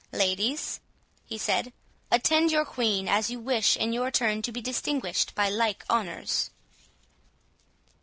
—Ladies," 0.11 0.79
he 1.27 1.37
said, 1.37 1.71
"attend 2.09 2.51
your 2.51 2.65
Queen, 2.65 3.07
as 3.07 3.29
you 3.29 3.39
wish 3.39 3.77
in 3.77 3.93
your 3.93 4.09
turn 4.09 4.41
to 4.41 4.51
be 4.51 4.59
distinguished 4.59 5.35
by 5.35 5.47
like 5.47 5.83
honours." 5.91 6.49